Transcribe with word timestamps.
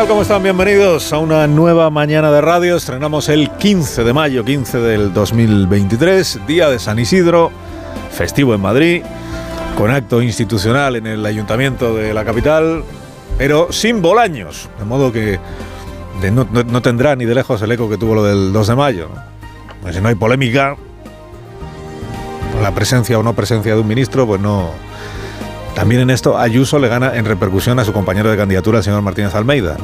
Tal? 0.00 0.08
¿Cómo 0.08 0.22
están? 0.22 0.42
Bienvenidos 0.42 1.12
a 1.12 1.18
una 1.18 1.46
nueva 1.46 1.90
mañana 1.90 2.30
de 2.30 2.40
radio. 2.40 2.76
Estrenamos 2.76 3.28
el 3.28 3.50
15 3.50 4.02
de 4.04 4.12
mayo, 4.12 4.44
15 4.44 4.78
del 4.78 5.12
2023, 5.12 6.40
día 6.46 6.68
de 6.70 6.78
San 6.78 6.98
Isidro, 6.98 7.50
festivo 8.10 8.54
en 8.54 8.60
Madrid, 8.62 9.02
con 9.76 9.90
acto 9.90 10.22
institucional 10.22 10.96
en 10.96 11.06
el 11.06 11.24
ayuntamiento 11.26 11.94
de 11.94 12.14
la 12.14 12.24
capital, 12.24 12.82
pero 13.36 13.72
sin 13.72 14.00
bolaños, 14.00 14.68
de 14.78 14.84
modo 14.84 15.12
que 15.12 15.38
no, 16.32 16.46
no- 16.50 16.62
no 16.64 16.82
tendrá 16.82 17.14
ni 17.16 17.24
de 17.26 17.34
lejos 17.34 17.60
el 17.62 17.72
eco 17.72 17.88
que 17.90 17.98
tuvo 17.98 18.14
lo 18.14 18.24
del 18.24 18.52
2 18.52 18.68
de 18.68 18.76
mayo. 18.76 19.08
Pues 19.82 19.96
si 19.96 20.00
no 20.00 20.08
hay 20.08 20.14
polémica, 20.14 20.76
la 22.62 22.72
presencia 22.74 23.18
o 23.18 23.22
no 23.22 23.34
presencia 23.34 23.74
de 23.74 23.80
un 23.80 23.88
ministro, 23.88 24.26
pues 24.26 24.40
no, 24.40 24.70
también 25.74 26.02
en 26.02 26.10
esto 26.10 26.38
Ayuso 26.38 26.78
le 26.78 26.88
gana 26.88 27.16
en 27.16 27.24
repercusión 27.24 27.78
a 27.78 27.84
su 27.84 27.92
compañero 27.92 28.30
de 28.30 28.36
candidatura, 28.36 28.78
el 28.78 28.84
señor 28.84 29.02
Martínez 29.02 29.34
Almeida. 29.34 29.76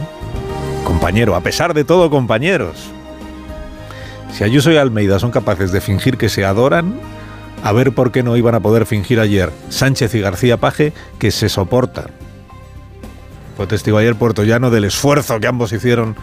Compañero, 0.84 1.34
a 1.34 1.40
pesar 1.40 1.74
de 1.74 1.84
todo, 1.84 2.10
compañeros. 2.10 2.90
Si 4.32 4.44
Ayuso 4.44 4.70
y 4.70 4.76
Almeida 4.76 5.18
son 5.18 5.30
capaces 5.30 5.72
de 5.72 5.80
fingir 5.80 6.18
que 6.18 6.28
se 6.28 6.44
adoran, 6.44 7.00
a 7.64 7.72
ver 7.72 7.92
por 7.92 8.12
qué 8.12 8.22
no 8.22 8.36
iban 8.36 8.54
a 8.54 8.60
poder 8.60 8.86
fingir 8.86 9.18
ayer 9.18 9.50
Sánchez 9.70 10.14
y 10.14 10.20
García 10.20 10.58
Paje 10.58 10.92
que 11.18 11.30
se 11.30 11.48
soportan. 11.48 12.06
Fue 13.56 13.66
testigo 13.66 13.96
ayer 13.96 14.14
Puerto 14.14 14.44
Llano 14.44 14.70
del 14.70 14.84
esfuerzo 14.84 15.40
que 15.40 15.46
ambos 15.46 15.72
hicieron 15.72 16.16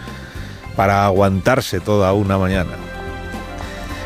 para 0.75 1.05
aguantarse 1.05 1.79
toda 1.79 2.13
una 2.13 2.37
mañana. 2.37 2.71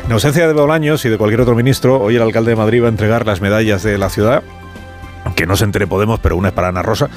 En 0.06 0.12
ausencia 0.12 0.46
de 0.46 0.54
Bolaños 0.54 1.04
y 1.04 1.10
de 1.10 1.18
cualquier 1.18 1.42
otro 1.42 1.54
ministro, 1.54 2.00
hoy 2.00 2.16
el 2.16 2.22
alcalde 2.22 2.52
de 2.52 2.56
Madrid 2.56 2.82
va 2.82 2.86
a 2.86 2.90
entregar 2.90 3.26
las 3.26 3.42
medallas 3.42 3.82
de 3.82 3.98
la 3.98 4.08
ciudad 4.08 4.42
que 5.38 5.46
no 5.46 5.56
se 5.56 5.62
entere 5.62 5.86
Podemos, 5.86 6.18
pero 6.18 6.36
una 6.36 6.48
es 6.48 6.54
para 6.54 6.66
Ana 6.66 6.82
Rosa. 6.82 7.08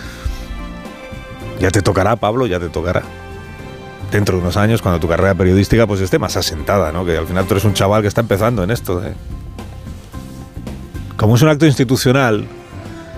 Ya 1.60 1.72
te 1.72 1.82
tocará, 1.82 2.16
Pablo, 2.18 2.46
ya 2.46 2.60
te 2.60 2.70
tocará. 2.70 3.02
Dentro 4.12 4.36
de 4.36 4.44
unos 4.44 4.58
años, 4.58 4.84
cuando 4.84 5.00
tu 5.00 5.08
carrera 5.08 5.34
periodística 5.34 5.88
pues 5.88 6.02
esté 6.02 6.20
más 6.20 6.38
asentada, 6.38 6.92
¿no? 6.92 7.04
Que 7.04 7.18
al 7.18 7.26
final 7.26 7.46
tú 7.48 7.56
eres 7.56 7.66
un 7.66 7.74
chaval 7.74 8.04
que 8.04 8.08
está 8.08 8.22
empezando 8.22 8.64
en 8.64 8.70
esto. 8.70 9.04
¿eh? 9.04 9.16
Como 11.18 11.36
es 11.36 11.42
un 11.42 11.50
acto 11.50 11.66
institucional 11.66 12.46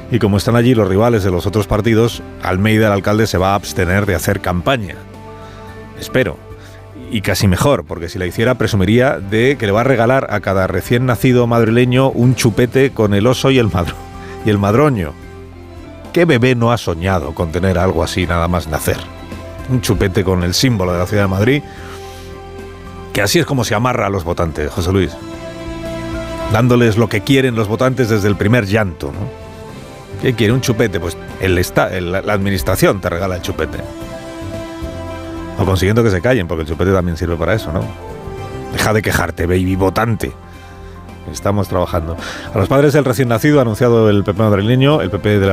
y 0.10 0.20
como 0.20 0.38
están 0.38 0.56
allí 0.56 0.74
los 0.74 0.88
rivales 0.88 1.26
de 1.26 1.32
los 1.32 1.46
otros 1.46 1.68
partidos, 1.68 2.24
Almeida, 2.42 2.88
el 2.88 2.94
alcalde, 2.94 3.28
se 3.28 3.38
va 3.38 3.52
a 3.52 3.56
abstener 3.56 4.06
de 4.06 4.16
hacer 4.16 4.40
campaña. 4.40 4.96
Espero. 6.00 6.38
Y 7.12 7.20
casi 7.20 7.50
mejor, 7.50 7.84
porque 7.84 8.08
si 8.08 8.20
la 8.20 8.26
hiciera 8.26 8.56
presumiría 8.56 9.20
de 9.20 9.58
que 9.58 9.66
le 9.66 9.74
va 9.74 9.82
a 9.82 9.84
regalar 9.84 10.28
a 10.30 10.40
cada 10.40 10.66
recién 10.68 11.06
nacido 11.06 11.46
madrileño 11.46 12.10
un 12.10 12.36
chupete 12.36 12.92
con 12.92 13.14
el 13.14 13.28
oso 13.28 13.52
y 13.52 13.60
el 13.60 13.70
madro 13.70 14.03
y 14.46 14.50
el 14.50 14.58
madroño. 14.58 15.14
¿Qué 16.12 16.26
bebé 16.26 16.56
no 16.56 16.72
ha 16.72 16.78
soñado 16.78 17.34
con 17.34 17.52
tener 17.52 17.78
algo 17.80 18.04
así 18.04 18.28
nada 18.28 18.48
más 18.48 18.68
nacer? 18.68 18.98
Un 19.70 19.82
chupete 19.82 20.24
con 20.24 20.44
el 20.44 20.54
símbolo 20.54 20.94
de 20.94 21.00
la 21.00 21.08
ciudad 21.08 21.24
de 21.24 21.30
Madrid, 21.30 21.64
que 23.14 23.22
así 23.22 23.40
es 23.40 23.46
como 23.46 23.64
se 23.64 23.74
amarra 23.76 24.08
a 24.08 24.10
los 24.10 24.24
votantes, 24.24 24.70
José 24.72 24.92
Luis. 24.92 25.12
Dándoles 26.52 26.98
lo 26.98 27.10
que 27.10 27.22
quieren 27.22 27.56
los 27.56 27.68
votantes 27.68 28.10
desde 28.10 28.28
el 28.28 28.36
primer 28.36 28.66
llanto, 28.68 29.08
¿no? 29.08 29.42
¿Qué 30.22 30.34
quiere? 30.36 30.54
¿Un 30.54 30.62
chupete? 30.62 31.00
Pues 31.00 31.18
el 31.40 31.58
el- 31.58 32.12
la 32.12 32.34
administración 32.34 33.02
te 33.02 33.10
regala 33.10 33.36
el 33.36 33.42
chupete. 33.42 33.80
O 35.60 35.66
consiguiendo 35.66 36.04
que 36.04 36.10
se 36.12 36.22
callen, 36.22 36.48
porque 36.48 36.62
el 36.64 36.68
chupete 36.68 36.92
también 36.92 37.18
sirve 37.18 37.36
para 37.36 37.54
eso, 37.54 37.72
¿no? 37.72 37.82
Deja 38.72 38.94
de 38.94 39.02
quejarte, 39.02 39.46
baby 39.46 39.76
votante. 39.76 40.32
Estamos 41.32 41.68
trabajando. 41.68 42.18
A 42.54 42.58
los 42.58 42.68
padres 42.68 42.94
del 42.94 43.06
recién 43.06 43.30
nacido, 43.30 43.62
anunciado 43.62 44.10
el 44.10 44.24
PP 44.24 44.42
madrileño, 44.42 45.02
el 45.02 45.10
PP 45.10 45.40
de 45.40 45.48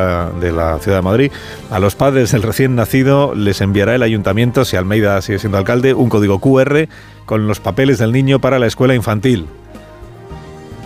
la, 0.52 0.78
Ciudad 0.80 0.98
de 0.98 1.02
Madrid, 1.02 1.32
a 1.70 1.78
los 1.78 1.94
padres 1.94 2.32
del 2.32 2.42
recién 2.42 2.74
nacido 2.74 3.34
les 3.34 3.60
enviará 3.60 3.94
el 3.94 4.02
ayuntamiento, 4.02 4.64
si 4.64 4.76
Almeida 4.76 5.20
sigue 5.22 5.38
siendo 5.38 5.58
alcalde, 5.58 5.94
un 5.94 6.08
código 6.08 6.40
QR 6.40 6.88
con 7.24 7.46
los 7.46 7.60
papeles 7.60 7.98
del 7.98 8.12
niño 8.12 8.40
para 8.40 8.58
la 8.58 8.66
escuela 8.66 8.94
infantil. 8.94 9.46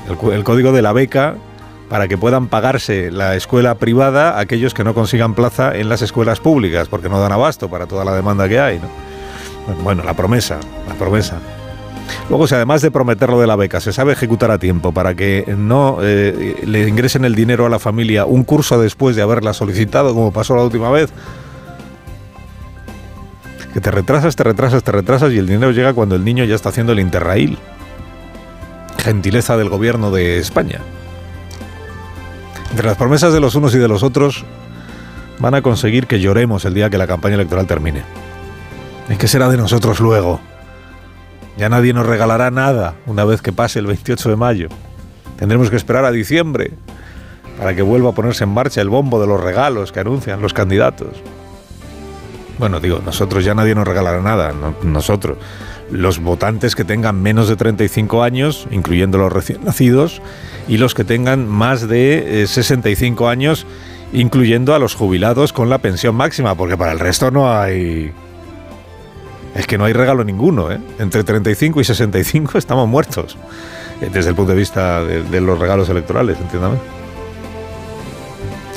El, 0.09 0.33
el 0.33 0.45
código 0.45 0.73
de 0.73 0.83
la 0.83 0.93
beca 0.93 1.37
para 1.89 2.09
que 2.09 2.19
puedan 2.19 2.49
pagarse 2.49 3.11
la 3.11 3.37
escuela 3.37 3.77
privada 3.77 4.39
aquellos 4.39 4.75
que 4.75 4.85
no 4.85 4.95
consigan 4.95 5.35
plaza 5.35 5.75
en 5.77 5.89
las 5.89 6.03
escuelas 6.03 6.41
públicas, 6.41 6.89
porque 6.89 7.09
no 7.09 7.21
dan 7.21 7.33
abasto 7.33 7.69
para 7.69 7.87
toda 7.87 8.05
la 8.05 8.15
demanda 8.15 8.49
que 8.49 8.61
hay. 8.61 8.79
¿no? 8.79 8.89
Bueno, 9.83 10.03
la 10.05 10.15
promesa, 10.15 10.59
la 10.89 10.95
promesa. 10.95 11.39
Luego, 12.29 12.47
si 12.47 12.55
además 12.55 12.81
de 12.83 12.91
prometer 12.91 13.29
lo 13.29 13.41
de 13.41 13.47
la 13.47 13.57
beca, 13.57 13.81
se 13.81 13.93
sabe 13.93 14.13
ejecutar 14.13 14.51
a 14.51 14.59
tiempo 14.59 14.93
para 14.93 15.15
que 15.15 15.55
no 15.57 15.99
eh, 16.03 16.63
le 16.65 16.89
ingresen 16.89 17.25
el 17.25 17.35
dinero 17.35 17.67
a 17.67 17.69
la 17.69 17.79
familia 17.79 18.25
un 18.25 18.45
curso 18.45 18.81
después 18.81 19.15
de 19.17 19.23
haberla 19.23 19.53
solicitado, 19.53 20.15
como 20.15 20.33
pasó 20.33 20.57
la 20.57 20.63
última 20.63 20.91
vez, 20.91 21.11
que 23.75 23.81
te 23.81 23.91
retrasas, 23.91 24.37
te 24.37 24.45
retrasas, 24.45 24.83
te 24.83 24.93
retrasas 24.93 25.33
y 25.33 25.39
el 25.39 25.47
dinero 25.47 25.73
llega 25.73 25.93
cuando 25.93 26.15
el 26.15 26.25
niño 26.25 26.45
ya 26.45 26.55
está 26.55 26.71
haciendo 26.71 26.93
el 26.93 27.01
interrail. 27.01 27.59
Gentileza 28.99 29.57
del 29.57 29.69
gobierno 29.69 30.11
de 30.11 30.39
España. 30.39 30.81
Entre 32.71 32.87
las 32.87 32.97
promesas 32.97 33.33
de 33.33 33.41
los 33.41 33.55
unos 33.55 33.75
y 33.75 33.79
de 33.79 33.89
los 33.89 34.03
otros, 34.03 34.45
van 35.39 35.55
a 35.55 35.63
conseguir 35.63 36.07
que 36.07 36.21
lloremos 36.21 36.65
el 36.65 36.75
día 36.75 36.89
que 36.89 36.99
la 36.99 37.07
campaña 37.07 37.35
electoral 37.35 37.67
termine. 37.67 38.03
¿Y 39.11 39.17
qué 39.17 39.29
será 39.29 39.49
de 39.49 39.57
nosotros 39.57 40.01
luego? 40.01 40.41
Ya 41.57 41.69
nadie 41.69 41.93
nos 41.93 42.07
regalará 42.07 42.51
nada 42.51 42.95
una 43.07 43.25
vez 43.25 43.41
que 43.43 43.53
pase 43.53 43.79
el 43.79 43.87
28 43.87 44.29
de 44.31 44.37
mayo. 44.37 44.69
Tendremos 45.37 45.71
que 45.71 45.77
esperar 45.77 46.05
a 46.05 46.11
diciembre 46.11 46.73
para 47.59 47.75
que 47.75 47.83
vuelva 47.83 48.11
a 48.11 48.13
ponerse 48.13 48.45
en 48.45 48.51
marcha 48.51 48.81
el 48.81 48.89
bombo 48.89 49.21
de 49.21 49.27
los 49.27 49.41
regalos 49.41 49.93
que 49.93 50.01
anuncian 50.01 50.43
los 50.43 50.53
candidatos. 50.53 51.09
Bueno, 52.59 52.81
digo, 52.81 53.01
nosotros 53.05 53.45
ya 53.45 53.55
nadie 53.55 53.75
nos 53.75 53.87
regalará 53.87 54.21
nada, 54.21 54.53
no- 54.53 54.75
nosotros. 54.83 55.39
Los 55.91 56.19
votantes 56.21 56.75
que 56.77 56.85
tengan 56.85 57.21
menos 57.21 57.49
de 57.49 57.57
35 57.57 58.23
años, 58.23 58.67
incluyendo 58.71 59.19
los 59.19 59.33
recién 59.33 59.65
nacidos, 59.65 60.23
y 60.69 60.79
los 60.79 60.95
que 60.95 61.05
tengan 61.05 61.49
más 61.49 61.87
de 61.89 62.43
eh, 62.43 62.47
65 62.47 63.29
años, 63.29 63.67
incluyendo 64.13 64.75
a 64.75 64.79
los 64.79 64.95
jubilados 64.95 65.53
con 65.53 65.69
la 65.69 65.79
pensión 65.79 66.15
máxima, 66.15 66.55
porque 66.55 66.77
para 66.77 66.93
el 66.93 67.01
resto 67.01 67.31
no 67.31 67.53
hay, 67.53 68.13
es 69.55 69.67
que 69.67 69.79
no 69.79 69.85
hay 69.85 69.93
regalo 69.93 70.25
ninguno, 70.25 70.73
¿eh? 70.73 70.81
Entre 70.99 71.23
35 71.23 71.81
y 71.81 71.85
65 71.85 72.59
estamos 72.59 72.89
muertos. 72.89 73.39
eh, 74.01 74.11
Desde 74.13 74.31
el 74.31 74.35
punto 74.35 74.53
de 74.53 74.59
vista 74.59 75.03
de, 75.05 75.41
los 75.41 75.59
regalos 75.59 75.89
electorales, 75.89 76.39
entiéndame. 76.41 76.77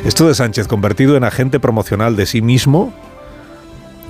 Esto 0.05 0.27
de 0.27 0.35
Sánchez 0.35 0.67
convertido 0.67 1.17
en 1.17 1.23
agente 1.23 1.59
promocional 1.59 2.15
de 2.15 2.27
sí 2.27 2.41
mismo 2.41 2.93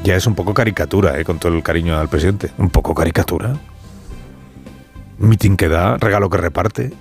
ya 0.03 0.15
es 0.15 0.27
un 0.27 0.35
poco 0.35 0.53
caricatura, 0.53 1.19
¿eh? 1.19 1.23
Con 1.23 1.39
todo 1.39 1.53
el 1.53 1.63
cariño 1.63 1.97
al 1.97 2.09
presidente. 2.09 2.51
Un 2.57 2.69
poco 2.69 2.93
caricatura. 2.93 3.55
Mitin 5.17 5.57
que 5.57 5.69
da, 5.69 5.97
regalo 5.97 6.29
que 6.29 6.37
reparte. 6.37 6.93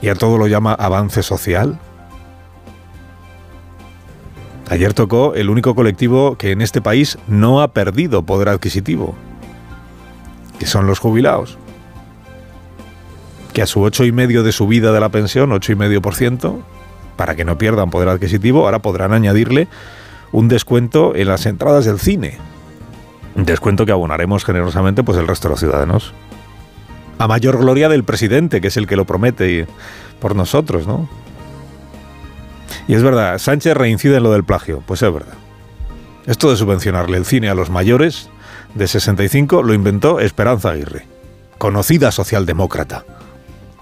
Y 0.00 0.08
a 0.08 0.14
todo 0.14 0.38
lo 0.38 0.46
llama 0.46 0.72
avance 0.74 1.22
social. 1.22 1.78
Ayer 4.70 4.94
tocó 4.94 5.34
el 5.34 5.50
único 5.50 5.74
colectivo 5.74 6.36
que 6.36 6.52
en 6.52 6.62
este 6.62 6.80
país 6.80 7.18
no 7.26 7.60
ha 7.60 7.72
perdido 7.72 8.22
poder 8.22 8.48
adquisitivo, 8.48 9.16
que 10.60 10.66
son 10.66 10.86
los 10.86 11.00
jubilados. 11.00 11.58
Que 13.52 13.62
a 13.62 13.66
su 13.66 13.82
ocho 13.82 14.04
y 14.04 14.12
medio 14.12 14.44
de 14.44 14.52
subida 14.52 14.92
de 14.92 15.00
la 15.00 15.08
pensión, 15.08 15.50
ocho 15.50 15.72
y 15.72 15.74
medio 15.74 16.00
por 16.00 16.14
ciento, 16.14 16.60
para 17.16 17.34
que 17.34 17.44
no 17.44 17.58
pierdan 17.58 17.90
poder 17.90 18.08
adquisitivo, 18.10 18.64
ahora 18.64 18.78
podrán 18.78 19.12
añadirle 19.12 19.66
un 20.30 20.46
descuento 20.46 21.16
en 21.16 21.26
las 21.26 21.46
entradas 21.46 21.84
del 21.84 21.98
cine. 21.98 22.38
Un 23.34 23.46
descuento 23.46 23.84
que 23.84 23.92
abonaremos 23.92 24.44
generosamente 24.44 25.02
pues 25.02 25.18
el 25.18 25.26
resto 25.26 25.48
de 25.48 25.52
los 25.54 25.60
ciudadanos. 25.60 26.14
A 27.18 27.26
mayor 27.26 27.58
gloria 27.58 27.88
del 27.88 28.04
presidente, 28.04 28.60
que 28.60 28.68
es 28.68 28.76
el 28.76 28.86
que 28.86 28.94
lo 28.94 29.04
promete 29.04 29.66
por 30.20 30.36
nosotros, 30.36 30.86
¿no? 30.86 31.08
Y 32.90 32.94
es 32.94 33.04
verdad, 33.04 33.38
Sánchez 33.38 33.76
reincide 33.76 34.16
en 34.16 34.24
lo 34.24 34.32
del 34.32 34.42
plagio, 34.42 34.82
pues 34.84 35.00
es 35.00 35.14
verdad. 35.14 35.34
Esto 36.26 36.50
de 36.50 36.56
subvencionarle 36.56 37.18
el 37.18 37.24
cine 37.24 37.48
a 37.48 37.54
los 37.54 37.70
mayores 37.70 38.30
de 38.74 38.88
65 38.88 39.62
lo 39.62 39.74
inventó 39.74 40.18
Esperanza 40.18 40.70
Aguirre, 40.70 41.06
conocida 41.56 42.10
socialdemócrata. 42.10 43.04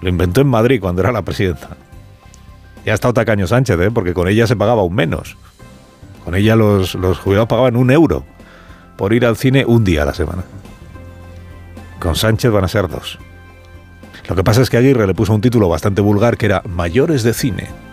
Lo 0.01 0.09
inventó 0.09 0.41
en 0.41 0.47
Madrid 0.47 0.79
cuando 0.79 1.01
era 1.01 1.11
la 1.11 1.23
presidenta. 1.23 1.69
Ya 2.85 2.91
ha 2.91 2.93
estado 2.93 3.15
tacaño 3.15 3.47
Sánchez, 3.47 3.79
¿eh? 3.79 3.89
porque 3.91 4.13
con 4.13 4.27
ella 4.27 4.45
se 4.45 4.55
pagaba 4.55 4.81
aún 4.81 4.93
menos. 4.93 5.37
Con 6.23 6.35
ella 6.35 6.55
los, 6.55 6.93
los 6.93 7.17
jubilados 7.17 7.49
pagaban 7.49 7.77
un 7.77 7.89
euro 7.89 8.25
por 8.95 9.11
ir 9.13 9.25
al 9.25 9.37
cine 9.37 9.65
un 9.65 9.83
día 9.83 10.03
a 10.03 10.05
la 10.05 10.13
semana. 10.13 10.43
Con 11.99 12.15
Sánchez 12.15 12.51
van 12.51 12.65
a 12.65 12.67
ser 12.67 12.87
dos. 12.87 13.17
Lo 14.27 14.35
que 14.35 14.43
pasa 14.43 14.61
es 14.61 14.69
que 14.69 14.77
Aguirre 14.77 15.07
le 15.07 15.15
puso 15.15 15.33
un 15.33 15.41
título 15.41 15.67
bastante 15.67 15.99
vulgar 15.99 16.37
que 16.37 16.45
era 16.45 16.61
Mayores 16.67 17.23
de 17.23 17.33
Cine. 17.33 17.88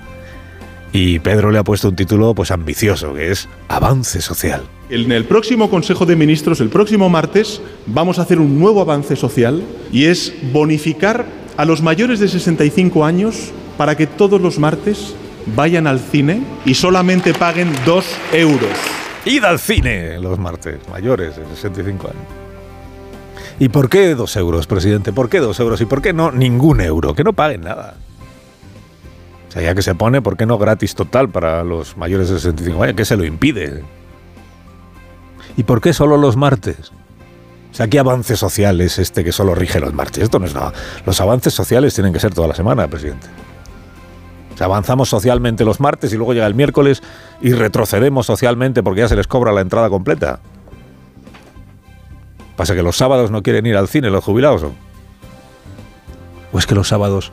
Y 0.96 1.18
Pedro 1.18 1.50
le 1.50 1.58
ha 1.58 1.62
puesto 1.62 1.90
un 1.90 1.94
título 1.94 2.34
pues 2.34 2.50
ambicioso, 2.50 3.12
que 3.12 3.30
es 3.30 3.50
Avance 3.68 4.22
Social. 4.22 4.62
En 4.88 5.12
el 5.12 5.26
próximo 5.26 5.68
Consejo 5.68 6.06
de 6.06 6.16
Ministros, 6.16 6.62
el 6.62 6.70
próximo 6.70 7.10
martes, 7.10 7.60
vamos 7.84 8.18
a 8.18 8.22
hacer 8.22 8.40
un 8.40 8.58
nuevo 8.58 8.80
avance 8.80 9.14
social 9.14 9.62
y 9.92 10.06
es 10.06 10.32
bonificar 10.54 11.26
a 11.58 11.66
los 11.66 11.82
mayores 11.82 12.18
de 12.18 12.28
65 12.28 13.04
años 13.04 13.52
para 13.76 13.94
que 13.94 14.06
todos 14.06 14.40
los 14.40 14.58
martes 14.58 15.14
vayan 15.54 15.86
al 15.86 16.00
cine 16.00 16.42
y 16.64 16.72
solamente 16.72 17.34
paguen 17.34 17.70
dos 17.84 18.06
euros. 18.32 18.72
Id 19.26 19.44
al 19.44 19.58
cine 19.58 20.18
los 20.18 20.38
martes, 20.38 20.78
mayores 20.90 21.36
de 21.36 21.44
65 21.44 22.08
años. 22.08 22.24
¿Y 23.60 23.68
por 23.68 23.90
qué 23.90 24.14
dos 24.14 24.34
euros, 24.36 24.66
presidente? 24.66 25.12
¿Por 25.12 25.28
qué 25.28 25.40
dos 25.40 25.60
euros? 25.60 25.78
¿Y 25.82 25.84
por 25.84 26.00
qué 26.00 26.14
no 26.14 26.32
ningún 26.32 26.80
euro? 26.80 27.14
Que 27.14 27.22
no 27.22 27.34
paguen 27.34 27.60
nada. 27.60 27.96
Sea, 29.56 29.64
ya 29.64 29.74
que 29.74 29.80
se 29.80 29.94
pone, 29.94 30.20
¿por 30.20 30.36
qué 30.36 30.44
no 30.44 30.58
gratis 30.58 30.94
total 30.94 31.30
para 31.30 31.64
los 31.64 31.96
mayores 31.96 32.28
de 32.28 32.38
65 32.38 32.82
años? 32.82 32.94
¿Qué 32.94 33.06
se 33.06 33.16
lo 33.16 33.24
impide? 33.24 33.82
¿Y 35.56 35.62
por 35.62 35.80
qué 35.80 35.94
solo 35.94 36.18
los 36.18 36.36
martes? 36.36 36.92
O 37.72 37.74
sea, 37.74 37.88
¿qué 37.88 37.98
avance 37.98 38.36
social 38.36 38.78
es 38.82 38.98
este 38.98 39.24
que 39.24 39.32
solo 39.32 39.54
rige 39.54 39.80
los 39.80 39.94
martes? 39.94 40.24
Esto 40.24 40.38
no 40.38 40.44
es 40.44 40.54
nada. 40.54 40.74
Los 41.06 41.22
avances 41.22 41.54
sociales 41.54 41.94
tienen 41.94 42.12
que 42.12 42.20
ser 42.20 42.34
toda 42.34 42.48
la 42.48 42.54
semana, 42.54 42.86
presidente. 42.86 43.28
O 44.52 44.58
sea, 44.58 44.66
avanzamos 44.66 45.08
socialmente 45.08 45.64
los 45.64 45.80
martes 45.80 46.12
y 46.12 46.18
luego 46.18 46.34
llega 46.34 46.46
el 46.46 46.54
miércoles 46.54 47.02
y 47.40 47.54
retrocedemos 47.54 48.26
socialmente 48.26 48.82
porque 48.82 49.00
ya 49.00 49.08
se 49.08 49.16
les 49.16 49.26
cobra 49.26 49.52
la 49.52 49.62
entrada 49.62 49.88
completa. 49.88 50.40
Pasa 52.56 52.74
que 52.74 52.82
los 52.82 52.98
sábados 52.98 53.30
no 53.30 53.42
quieren 53.42 53.64
ir 53.64 53.78
al 53.78 53.88
cine 53.88 54.10
los 54.10 54.22
jubilados. 54.22 54.66
¿O 56.52 56.58
es 56.58 56.66
que 56.66 56.74
los 56.74 56.88
sábados 56.88 57.32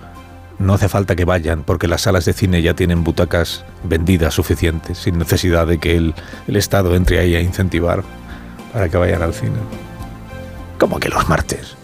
no 0.63 0.73
hace 0.73 0.89
falta 0.89 1.15
que 1.15 1.25
vayan 1.25 1.63
porque 1.63 1.87
las 1.87 2.01
salas 2.01 2.25
de 2.25 2.33
cine 2.33 2.61
ya 2.61 2.73
tienen 2.73 3.03
butacas 3.03 3.65
vendidas 3.83 4.33
suficientes, 4.33 4.97
sin 4.97 5.17
necesidad 5.17 5.67
de 5.67 5.77
que 5.77 5.97
el, 5.97 6.15
Estado 6.47 6.95
entre 6.95 7.19
ahí 7.19 7.35
a 7.35 7.41
incentivar 7.41 8.03
para 8.71 8.89
que 8.89 8.97
vayan 8.97 9.21
al 9.21 9.33
cine? 9.33 9.57
¿Cómo 10.79 10.99
que 10.99 11.09
los 11.09 11.27
martes? 11.27 11.75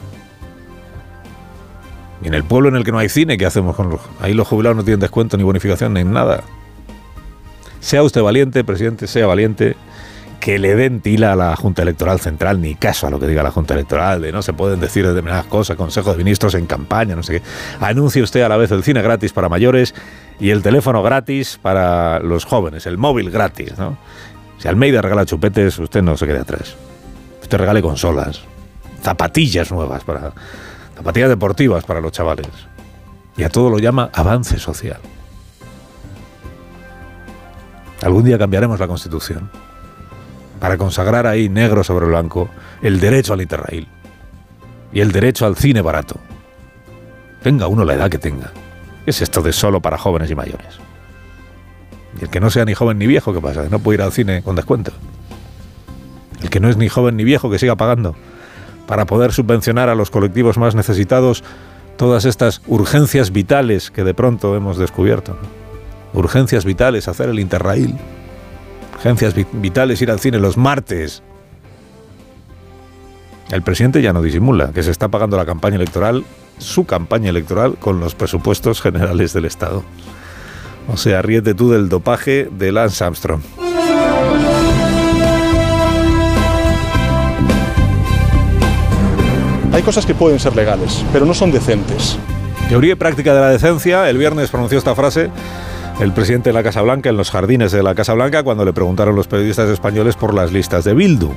Y 2.23 2.27
en 2.27 2.33
el 2.33 2.43
pueblo 2.43 2.69
en 2.69 2.75
el 2.75 2.83
que 2.83 2.91
no 2.91 2.99
hay 2.99 3.09
cine, 3.09 3.37
¿qué 3.37 3.45
hacemos 3.45 3.75
con 3.75 3.89
los.? 3.89 4.01
Ahí 4.21 4.33
los 4.33 4.47
jubilados 4.47 4.77
no 4.77 4.83
tienen 4.83 4.99
descuento 4.99 5.37
ni 5.37 5.43
bonificación 5.43 5.93
ni 5.93 6.03
nada. 6.03 6.43
Sea 7.79 8.03
usted 8.03 8.21
valiente, 8.21 8.63
presidente, 8.63 9.07
sea 9.07 9.27
valiente, 9.27 9.75
que 10.39 10.57
le 10.57 10.75
den 10.75 11.01
tila 11.01 11.33
a 11.33 11.35
la 11.35 11.55
Junta 11.55 11.81
Electoral 11.81 12.19
Central, 12.19 12.61
ni 12.61 12.75
caso 12.75 13.07
a 13.07 13.09
lo 13.09 13.19
que 13.19 13.27
diga 13.27 13.43
la 13.43 13.51
Junta 13.51 13.73
Electoral, 13.73 14.21
de 14.21 14.31
no 14.31 14.41
se 14.41 14.53
pueden 14.53 14.79
decir 14.79 15.05
determinadas 15.05 15.45
cosas, 15.45 15.75
Consejo 15.77 16.11
de 16.11 16.17
Ministros 16.17 16.55
en 16.55 16.65
campaña, 16.65 17.15
no 17.15 17.23
sé 17.23 17.39
qué. 17.39 17.41
Anuncie 17.79 18.21
usted 18.21 18.41
a 18.41 18.49
la 18.49 18.57
vez 18.57 18.71
el 18.71 18.83
cine 18.83 19.01
gratis 19.01 19.33
para 19.33 19.49
mayores 19.49 19.93
y 20.39 20.51
el 20.51 20.63
teléfono 20.63 21.03
gratis 21.03 21.59
para 21.61 22.19
los 22.19 22.45
jóvenes, 22.45 22.85
el 22.85 22.97
móvil 22.97 23.29
gratis, 23.29 23.77
¿no? 23.77 23.97
Si 24.57 24.67
Almeida 24.67 25.01
regala 25.01 25.25
chupetes, 25.25 25.77
usted 25.79 26.01
no 26.01 26.17
se 26.17 26.25
quede 26.25 26.39
atrás. 26.39 26.75
Usted 27.41 27.57
regale 27.57 27.81
consolas, 27.81 28.41
zapatillas 29.01 29.71
nuevas 29.71 30.03
para 30.03 30.33
zapatillas 30.95 31.29
deportivas 31.29 31.83
para 31.85 32.01
los 32.01 32.11
chavales. 32.11 32.49
Y 33.37 33.43
a 33.43 33.49
todo 33.49 33.69
lo 33.69 33.79
llama 33.79 34.09
avance 34.13 34.59
social. 34.59 34.99
Algún 38.01 38.23
día 38.23 38.37
cambiaremos 38.37 38.79
la 38.79 38.87
Constitución 38.87 39.49
para 40.59 40.77
consagrar 40.77 41.27
ahí 41.27 41.49
negro 41.49 41.83
sobre 41.83 42.05
blanco 42.05 42.49
el 42.81 42.99
derecho 42.99 43.33
al 43.33 43.41
interrail 43.41 43.87
y 44.91 44.99
el 45.01 45.11
derecho 45.11 45.45
al 45.45 45.55
cine 45.55 45.81
barato. 45.81 46.15
Tenga 47.41 47.67
uno 47.67 47.85
la 47.85 47.93
edad 47.93 48.09
que 48.09 48.17
tenga. 48.17 48.51
¿Qué 49.05 49.11
es 49.11 49.21
esto 49.21 49.41
de 49.41 49.53
solo 49.53 49.81
para 49.81 49.97
jóvenes 49.97 50.29
y 50.29 50.35
mayores? 50.35 50.79
Y 52.19 52.23
el 52.23 52.29
que 52.29 52.39
no 52.39 52.49
sea 52.49 52.65
ni 52.65 52.73
joven 52.73 52.97
ni 52.97 53.07
viejo, 53.07 53.33
¿qué 53.33 53.39
pasa? 53.39 53.67
No 53.69 53.79
puede 53.79 53.97
ir 53.97 54.01
al 54.01 54.11
cine 54.11 54.43
con 54.43 54.55
descuento. 54.55 54.91
El 56.41 56.49
que 56.49 56.59
no 56.59 56.69
es 56.69 56.77
ni 56.77 56.89
joven 56.89 57.15
ni 57.15 57.23
viejo, 57.23 57.49
que 57.49 57.59
siga 57.59 57.75
pagando 57.75 58.15
para 58.89 59.05
poder 59.05 59.31
subvencionar 59.33 59.87
a 59.87 59.93
los 59.93 60.09
colectivos 60.09 60.57
más 60.57 60.73
necesitados 60.73 61.43
todas 61.95 62.25
estas 62.25 62.63
urgencias 62.65 63.31
vitales 63.31 63.91
que 63.91 64.03
de 64.03 64.15
pronto 64.15 64.55
hemos 64.55 64.79
descubierto. 64.79 65.37
Urgencias 66.13 66.65
vitales, 66.65 67.07
hacer 67.07 67.29
el 67.29 67.39
interrail. 67.39 67.95
Urgencias 68.99 69.33
vitales, 69.53 70.01
ir 70.01 70.11
al 70.11 70.19
cine 70.19 70.39
los 70.39 70.57
martes. 70.57 71.23
El 73.49 73.61
presidente 73.61 74.01
ya 74.01 74.11
no 74.11 74.21
disimula 74.21 74.73
que 74.73 74.83
se 74.83 74.91
está 74.91 75.07
pagando 75.07 75.37
la 75.37 75.45
campaña 75.45 75.77
electoral, 75.77 76.25
su 76.57 76.85
campaña 76.85 77.29
electoral, 77.29 77.77
con 77.79 78.01
los 78.01 78.13
presupuestos 78.13 78.81
generales 78.81 79.31
del 79.31 79.45
Estado. 79.45 79.85
O 80.89 80.97
sea, 80.97 81.21
ríete 81.21 81.53
tú 81.53 81.71
del 81.71 81.87
dopaje 81.87 82.49
de 82.51 82.73
Lance 82.73 83.01
Armstrong. 83.01 83.41
Hay 89.71 89.81
cosas 89.81 90.05
que 90.05 90.13
pueden 90.13 90.39
ser 90.39 90.57
legales, 90.57 91.05
pero 91.13 91.25
no 91.25 91.33
son 91.33 91.53
decentes. 91.53 92.17
Teoría 92.67 92.91
y 92.91 92.95
práctica 92.95 93.33
de 93.33 93.39
la 93.39 93.49
decencia. 93.49 94.09
El 94.09 94.17
viernes 94.17 94.49
pronunció 94.49 94.77
esta 94.77 94.93
frase 94.93 95.29
el 95.99 96.13
presidente 96.13 96.49
de 96.49 96.53
la 96.53 96.63
Casa 96.63 96.81
Blanca 96.81 97.09
en 97.09 97.17
los 97.17 97.29
jardines 97.29 97.73
de 97.73 97.83
la 97.83 97.93
Casa 97.93 98.13
Blanca 98.13 98.43
cuando 98.43 98.63
le 98.63 98.71
preguntaron 98.71 99.15
los 99.15 99.27
periodistas 99.27 99.69
españoles 99.69 100.15
por 100.15 100.33
las 100.33 100.53
listas 100.53 100.85
de 100.85 100.93
Bildu. 100.93 101.29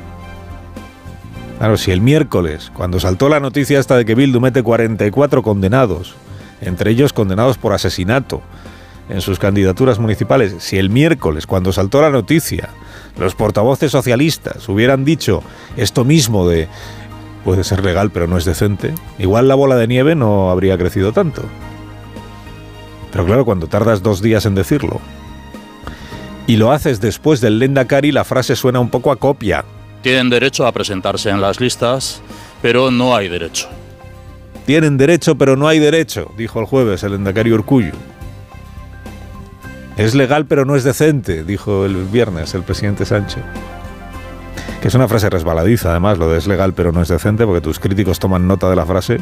Claro, 1.59 1.77
si 1.77 1.91
el 1.91 2.01
miércoles, 2.01 2.71
cuando 2.73 3.01
saltó 3.01 3.29
la 3.29 3.41
noticia 3.41 3.81
esta 3.81 3.97
de 3.97 4.05
que 4.05 4.15
Bildu 4.15 4.41
mete 4.41 4.63
44 4.63 5.43
condenados, 5.43 6.15
entre 6.61 6.93
ellos 6.93 7.13
condenados 7.13 7.59
por 7.59 7.73
asesinato, 7.73 8.41
en 9.09 9.21
sus 9.21 9.41
candidaturas 9.41 9.99
municipales, 9.99 10.55
si 10.59 10.79
el 10.79 10.91
miércoles, 10.91 11.49
cuando 11.49 11.73
saltó 11.73 12.01
la 12.01 12.11
noticia, 12.11 12.69
los 13.19 13.35
portavoces 13.35 13.91
socialistas 13.91 14.69
hubieran 14.69 15.05
dicho 15.05 15.43
esto 15.77 16.05
mismo 16.05 16.49
de 16.49 16.69
puede 17.45 17.65
ser 17.65 17.85
legal 17.85 18.13
pero 18.13 18.29
no 18.29 18.39
es 18.39 18.45
decente, 18.45 18.95
igual 19.19 19.49
la 19.49 19.57
bola 19.57 19.75
de 19.75 19.89
nieve 19.89 20.15
no 20.15 20.51
habría 20.51 20.79
crecido 20.79 21.13
tanto. 21.13 21.43
Pero 23.13 23.25
claro, 23.25 23.45
cuando 23.45 23.69
tardas 23.69 24.03
dos 24.03 24.21
días 24.21 24.47
en 24.47 24.57
decirlo 24.57 25.01
y 26.47 26.57
lo 26.57 26.73
haces 26.73 27.01
después 27.01 27.41
del 27.41 27.61
Lendakari, 27.61 28.11
la 28.11 28.25
frase 28.25 28.57
suena 28.57 28.81
un 28.81 28.91
poco 28.91 29.13
a 29.13 29.17
copia. 29.17 29.65
Tienen 30.03 30.29
derecho 30.29 30.67
a 30.67 30.73
presentarse 30.73 31.31
en 31.31 31.41
las 31.41 31.61
listas, 31.61 32.21
pero 32.61 32.91
no 32.91 33.15
hay 33.15 33.29
derecho. 33.29 33.69
Tienen 34.67 34.97
derecho, 34.97 35.37
pero 35.37 35.57
no 35.57 35.69
hay 35.69 35.79
derecho, 35.79 36.33
dijo 36.37 36.59
el 36.59 36.67
jueves 36.67 37.05
el 37.05 37.13
Lendakari 37.13 37.53
Urcuyo. 37.53 37.93
Es 39.97 40.15
legal, 40.15 40.47
pero 40.47 40.65
no 40.65 40.75
es 40.75 40.83
decente, 40.83 41.45
dijo 41.45 41.85
el 41.85 42.05
viernes 42.07 42.55
el 42.55 42.63
presidente 42.63 43.05
Sánchez 43.05 43.43
que 44.83 44.89
es 44.89 44.95
una 44.97 45.07
frase 45.07 45.31
resbaladiza, 45.31 45.91
además, 45.91 46.19
lo 46.19 46.29
de 46.29 46.39
es 46.39 46.49
legal 46.49 46.75
pero 46.75 46.91
no 46.91 47.01
es 47.01 47.09
decente, 47.09 47.47
porque 47.47 47.61
tus 47.61 47.79
críticos 47.79 48.19
toman 48.19 48.49
nota 48.49 48.69
de 48.69 48.75
la 48.75 48.85
frase 48.85 49.19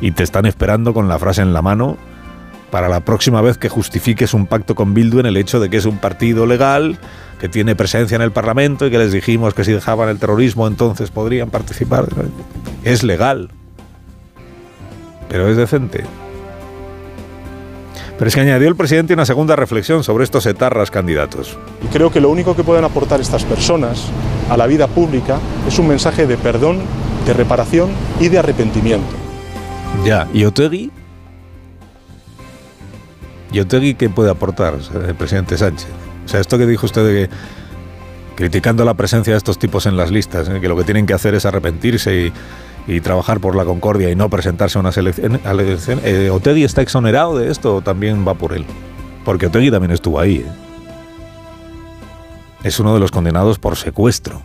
y 0.00 0.12
te 0.12 0.22
están 0.22 0.46
esperando 0.46 0.94
con 0.94 1.08
la 1.08 1.18
frase 1.18 1.42
en 1.42 1.52
la 1.52 1.62
mano 1.62 1.98
para 2.70 2.88
la 2.88 3.00
próxima 3.00 3.40
vez 3.40 3.58
que 3.58 3.68
justifiques 3.68 4.34
un 4.34 4.46
pacto 4.46 4.74
con 4.74 4.94
Bildu 4.94 5.20
en 5.20 5.26
el 5.26 5.36
hecho 5.36 5.60
de 5.60 5.70
que 5.70 5.78
es 5.78 5.86
un 5.86 5.98
partido 5.98 6.46
legal, 6.46 6.98
que 7.40 7.48
tiene 7.48 7.76
presencia 7.76 8.16
en 8.16 8.22
el 8.22 8.32
Parlamento 8.32 8.86
y 8.86 8.90
que 8.90 8.98
les 8.98 9.12
dijimos 9.12 9.54
que 9.54 9.64
si 9.64 9.72
dejaban 9.72 10.08
el 10.08 10.18
terrorismo 10.18 10.66
entonces 10.66 11.10
podrían 11.10 11.50
participar. 11.50 12.06
Es 12.84 13.02
legal, 13.02 13.50
pero 15.28 15.48
es 15.48 15.56
decente. 15.56 16.04
Pero 18.18 18.28
es 18.28 18.34
que 18.34 18.40
añadió 18.40 18.66
el 18.68 18.74
presidente 18.74 19.14
una 19.14 19.24
segunda 19.24 19.54
reflexión 19.54 20.02
sobre 20.02 20.24
estos 20.24 20.44
etarras 20.46 20.90
candidatos. 20.90 21.56
Y 21.84 21.86
creo 21.86 22.10
que 22.10 22.20
lo 22.20 22.30
único 22.30 22.56
que 22.56 22.64
pueden 22.64 22.84
aportar 22.84 23.20
estas 23.20 23.44
personas 23.44 24.06
a 24.50 24.56
la 24.56 24.66
vida 24.66 24.88
pública 24.88 25.38
es 25.68 25.78
un 25.78 25.86
mensaje 25.86 26.26
de 26.26 26.36
perdón, 26.36 26.80
de 27.24 27.32
reparación 27.32 27.90
y 28.18 28.28
de 28.28 28.40
arrepentimiento. 28.40 29.14
Ya, 30.04 30.26
¿y 30.34 30.44
Otegui? 30.44 30.90
¿Y 33.52 33.60
Otegui 33.60 33.94
qué 33.94 34.10
puede 34.10 34.30
aportar 34.30 34.74
el 35.06 35.14
presidente 35.14 35.56
Sánchez? 35.56 35.88
O 36.24 36.28
sea, 36.28 36.40
esto 36.40 36.58
que 36.58 36.66
dijo 36.66 36.86
usted 36.86 37.06
que 37.06 37.30
criticando 38.38 38.84
la 38.84 38.94
presencia 38.94 39.32
de 39.32 39.36
estos 39.38 39.58
tipos 39.58 39.86
en 39.86 39.96
las 39.96 40.12
listas, 40.12 40.48
¿eh? 40.48 40.60
que 40.60 40.68
lo 40.68 40.76
que 40.76 40.84
tienen 40.84 41.06
que 41.06 41.14
hacer 41.14 41.34
es 41.34 41.44
arrepentirse 41.44 42.32
y, 42.86 43.00
trabajar 43.00 43.40
por 43.40 43.54
la 43.54 43.64
concordia 43.64 44.10
y 44.10 44.16
no 44.16 44.30
presentarse 44.30 44.78
a 44.78 44.80
una 44.80 44.90
elección. 44.90 46.00
Eh, 46.04 46.30
¿Otegui 46.30 46.64
está 46.64 46.80
exonerado 46.80 47.36
de 47.36 47.50
esto 47.50 47.76
o 47.76 47.82
también 47.82 48.26
va 48.26 48.34
por 48.34 48.52
él? 48.52 48.64
Porque 49.24 49.46
Otegui 49.46 49.70
también 49.70 49.90
estuvo 49.90 50.20
ahí. 50.20 50.36
¿eh? 50.36 50.46
Es 52.62 52.78
uno 52.80 52.94
de 52.94 53.00
los 53.00 53.10
condenados 53.10 53.58
por 53.58 53.76
secuestro. 53.76 54.40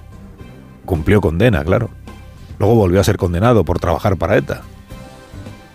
Cumplió 0.85 1.21
condena, 1.21 1.63
claro. 1.63 1.89
Luego 2.59 2.75
volvió 2.75 2.99
a 2.99 3.03
ser 3.03 3.17
condenado 3.17 3.63
por 3.63 3.79
trabajar 3.79 4.17
para 4.17 4.37
ETA. 4.37 4.63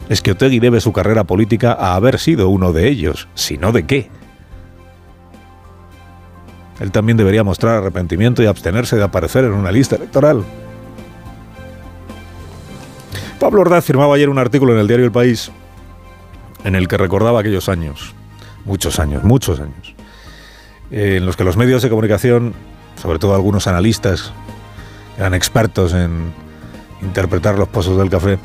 Es 0.08 0.22
que 0.22 0.32
Otegui 0.32 0.58
debe 0.58 0.80
su 0.80 0.92
carrera 0.92 1.24
política 1.24 1.72
a 1.72 1.94
haber 1.94 2.18
sido 2.18 2.48
uno 2.48 2.72
de 2.72 2.88
ellos, 2.88 3.28
si 3.34 3.58
no 3.58 3.72
de 3.72 3.86
qué. 3.86 4.10
Él 6.80 6.92
también 6.92 7.18
debería 7.18 7.44
mostrar 7.44 7.78
arrepentimiento 7.78 8.42
y 8.42 8.46
abstenerse 8.46 8.96
de 8.96 9.02
aparecer 9.02 9.44
en 9.44 9.52
una 9.52 9.72
lista 9.72 9.96
electoral. 9.96 10.44
Pablo 13.38 13.60
Ordaz 13.60 13.84
firmaba 13.84 14.14
ayer 14.14 14.28
un 14.30 14.38
artículo 14.38 14.72
en 14.72 14.80
el 14.80 14.88
diario 14.88 15.04
El 15.04 15.12
País 15.12 15.50
en 16.64 16.74
el 16.74 16.88
que 16.88 16.96
recordaba 16.96 17.40
aquellos 17.40 17.68
años, 17.68 18.14
muchos 18.64 18.98
años, 18.98 19.22
muchos 19.24 19.60
años, 19.60 19.94
en 20.90 21.24
los 21.24 21.36
que 21.36 21.44
los 21.44 21.56
medios 21.56 21.82
de 21.82 21.88
comunicación, 21.88 22.54
sobre 23.00 23.18
todo 23.18 23.34
algunos 23.34 23.66
analistas, 23.66 24.32
eran 25.16 25.34
expertos 25.34 25.94
en 25.94 26.32
interpretar 27.00 27.58
los 27.58 27.68
pozos 27.68 27.96
del 27.96 28.10
café, 28.10 28.38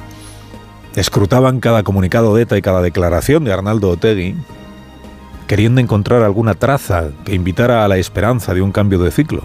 escrutaban 0.95 1.59
cada 1.59 1.83
comunicado 1.83 2.35
de 2.35 2.43
ETA 2.43 2.57
y 2.57 2.61
cada 2.61 2.81
declaración 2.81 3.43
de 3.43 3.53
Arnaldo 3.53 3.89
Otegui, 3.89 4.35
queriendo 5.47 5.81
encontrar 5.81 6.21
alguna 6.21 6.53
traza 6.53 7.09
que 7.25 7.33
invitara 7.33 7.83
a 7.83 7.87
la 7.87 7.97
esperanza 7.97 8.53
de 8.53 8.61
un 8.61 8.71
cambio 8.71 8.99
de 8.99 9.11
ciclo. 9.11 9.43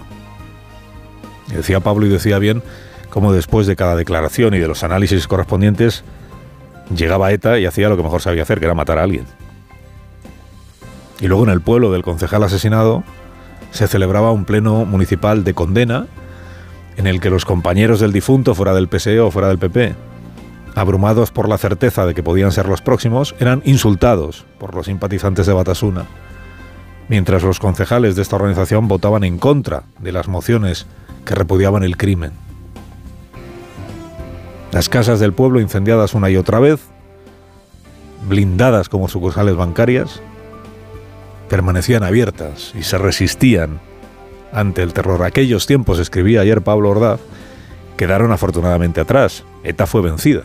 decía 1.47 1.79
Pablo 1.79 2.05
y 2.05 2.09
decía 2.09 2.39
bien 2.39 2.61
cómo 3.09 3.33
después 3.33 3.65
de 3.65 3.75
cada 3.75 3.95
declaración 3.95 4.53
y 4.53 4.59
de 4.59 4.67
los 4.67 4.83
análisis 4.83 5.27
correspondientes, 5.27 6.03
llegaba 6.95 7.31
ETA 7.31 7.59
y 7.59 7.65
hacía 7.65 7.89
lo 7.89 7.97
que 7.97 8.03
mejor 8.03 8.21
sabía 8.21 8.43
hacer, 8.43 8.59
que 8.59 8.65
era 8.65 8.75
matar 8.75 8.99
a 8.99 9.03
alguien. 9.03 9.25
Y 11.19 11.27
luego 11.27 11.43
en 11.43 11.49
el 11.49 11.61
pueblo 11.61 11.91
del 11.91 12.03
concejal 12.03 12.43
asesinado 12.43 13.03
se 13.71 13.87
celebraba 13.87 14.31
un 14.31 14.45
pleno 14.45 14.85
municipal 14.85 15.43
de 15.43 15.53
condena 15.53 16.07
en 16.97 17.07
el 17.07 17.19
que 17.19 17.29
los 17.29 17.45
compañeros 17.45 17.99
del 17.99 18.13
difunto, 18.13 18.55
fuera 18.55 18.73
del 18.73 18.87
PSE 18.87 19.19
o 19.19 19.31
fuera 19.31 19.47
del 19.47 19.57
PP, 19.57 19.95
abrumados 20.79 21.31
por 21.31 21.47
la 21.47 21.57
certeza 21.57 22.05
de 22.05 22.15
que 22.15 22.23
podían 22.23 22.51
ser 22.51 22.67
los 22.67 22.81
próximos, 22.81 23.35
eran 23.39 23.61
insultados 23.65 24.45
por 24.57 24.73
los 24.73 24.87
simpatizantes 24.87 25.45
de 25.45 25.53
Batasuna, 25.53 26.05
mientras 27.07 27.43
los 27.43 27.59
concejales 27.59 28.15
de 28.15 28.21
esta 28.21 28.37
organización 28.37 28.87
votaban 28.87 29.23
en 29.23 29.37
contra 29.37 29.83
de 29.99 30.11
las 30.11 30.27
mociones 30.27 30.87
que 31.25 31.35
repudiaban 31.35 31.83
el 31.83 31.97
crimen. 31.97 32.31
Las 34.71 34.89
casas 34.89 35.19
del 35.19 35.33
pueblo 35.33 35.59
incendiadas 35.59 36.13
una 36.13 36.29
y 36.29 36.37
otra 36.37 36.59
vez, 36.59 36.79
blindadas 38.27 38.89
como 38.89 39.07
sucursales 39.07 39.55
bancarias, 39.55 40.21
permanecían 41.49 42.03
abiertas 42.03 42.73
y 42.77 42.83
se 42.83 42.97
resistían 42.97 43.79
ante 44.53 44.83
el 44.83 44.93
terror. 44.93 45.23
Aquellos 45.23 45.65
tiempos, 45.65 45.99
escribía 45.99 46.41
ayer 46.41 46.61
Pablo 46.61 46.91
Ordaz, 46.91 47.19
quedaron 47.97 48.31
afortunadamente 48.31 49.01
atrás. 49.01 49.43
ETA 49.63 49.85
fue 49.87 50.01
vencida. 50.01 50.43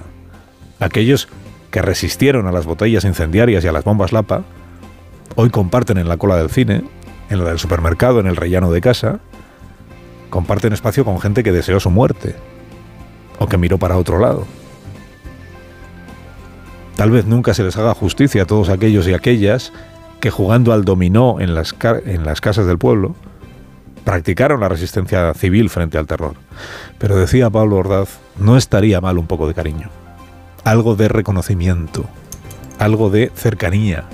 Aquellos 0.84 1.28
que 1.70 1.80
resistieron 1.80 2.46
a 2.46 2.52
las 2.52 2.66
botellas 2.66 3.04
incendiarias 3.04 3.64
y 3.64 3.68
a 3.68 3.72
las 3.72 3.84
bombas 3.84 4.12
Lapa, 4.12 4.44
hoy 5.34 5.48
comparten 5.48 5.96
en 5.96 6.10
la 6.10 6.18
cola 6.18 6.36
del 6.36 6.50
cine, 6.50 6.84
en 7.30 7.38
la 7.38 7.48
del 7.48 7.58
supermercado, 7.58 8.20
en 8.20 8.26
el 8.26 8.36
rellano 8.36 8.70
de 8.70 8.82
casa, 8.82 9.20
comparten 10.28 10.74
espacio 10.74 11.06
con 11.06 11.18
gente 11.22 11.42
que 11.42 11.52
deseó 11.52 11.80
su 11.80 11.88
muerte 11.88 12.36
o 13.38 13.46
que 13.46 13.56
miró 13.56 13.78
para 13.78 13.96
otro 13.96 14.18
lado. 14.18 14.44
Tal 16.96 17.10
vez 17.10 17.24
nunca 17.24 17.54
se 17.54 17.62
les 17.64 17.78
haga 17.78 17.94
justicia 17.94 18.42
a 18.42 18.46
todos 18.46 18.68
aquellos 18.68 19.08
y 19.08 19.14
aquellas 19.14 19.72
que 20.20 20.30
jugando 20.30 20.70
al 20.74 20.84
dominó 20.84 21.40
en 21.40 21.54
las, 21.54 21.74
en 22.04 22.26
las 22.26 22.42
casas 22.42 22.66
del 22.66 22.76
pueblo, 22.76 23.16
practicaron 24.04 24.60
la 24.60 24.68
resistencia 24.68 25.32
civil 25.32 25.70
frente 25.70 25.96
al 25.96 26.06
terror. 26.06 26.34
Pero 26.98 27.16
decía 27.16 27.48
Pablo 27.48 27.76
Ordaz, 27.76 28.18
no 28.38 28.58
estaría 28.58 29.00
mal 29.00 29.16
un 29.16 29.26
poco 29.26 29.48
de 29.48 29.54
cariño, 29.54 29.88
algo 30.64 30.96
de 30.96 31.08
reconocimiento, 31.08 32.06
algo 32.78 33.10
de 33.10 33.30
cercanía, 33.34 34.04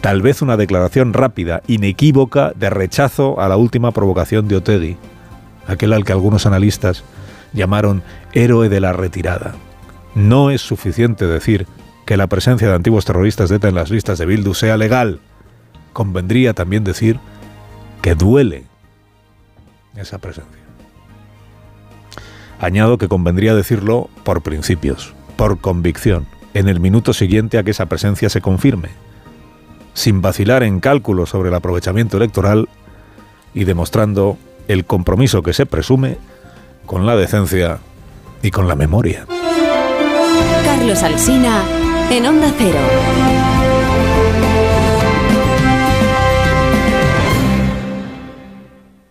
tal 0.00 0.22
vez 0.22 0.42
una 0.42 0.56
declaración 0.56 1.12
rápida, 1.12 1.62
inequívoca, 1.66 2.52
de 2.56 2.70
rechazo 2.70 3.40
a 3.40 3.48
la 3.48 3.56
última 3.56 3.92
provocación 3.92 4.48
de 4.48 4.56
Otegui, 4.56 4.96
aquel 5.66 5.92
al 5.92 6.04
que 6.04 6.12
algunos 6.12 6.46
analistas 6.46 7.04
llamaron 7.52 8.02
héroe 8.32 8.68
de 8.68 8.80
la 8.80 8.92
retirada. 8.92 9.54
No 10.14 10.50
es 10.50 10.60
suficiente 10.60 11.26
decir 11.26 11.66
que 12.04 12.16
la 12.16 12.26
presencia 12.26 12.68
de 12.68 12.74
antiguos 12.74 13.04
terroristas 13.04 13.48
de 13.48 13.56
ETA 13.56 13.68
en 13.68 13.74
las 13.74 13.90
listas 13.90 14.18
de 14.18 14.26
Bildu 14.26 14.54
sea 14.54 14.76
legal. 14.76 15.20
Convendría 15.92 16.54
también 16.54 16.84
decir 16.84 17.20
que 18.00 18.14
duele 18.14 18.64
esa 19.96 20.18
presencia. 20.18 20.60
Añado 22.60 22.98
que 22.98 23.08
convendría 23.08 23.54
decirlo 23.54 24.08
por 24.24 24.42
principios, 24.42 25.14
por 25.36 25.60
convicción, 25.60 26.26
en 26.54 26.68
el 26.68 26.80
minuto 26.80 27.12
siguiente 27.12 27.58
a 27.58 27.62
que 27.62 27.70
esa 27.70 27.86
presencia 27.86 28.28
se 28.28 28.40
confirme, 28.40 28.90
sin 29.94 30.22
vacilar 30.22 30.62
en 30.62 30.80
cálculos 30.80 31.30
sobre 31.30 31.48
el 31.48 31.54
aprovechamiento 31.54 32.16
electoral 32.16 32.68
y 33.54 33.64
demostrando 33.64 34.38
el 34.68 34.84
compromiso 34.84 35.42
que 35.42 35.52
se 35.52 35.66
presume 35.66 36.18
con 36.86 37.06
la 37.06 37.16
decencia 37.16 37.78
y 38.42 38.50
con 38.50 38.68
la 38.68 38.74
memoria. 38.74 39.26
Carlos 40.64 41.02
Alsina 41.02 41.62
en 42.10 42.26
Onda 42.26 42.52
Cero. 42.58 43.41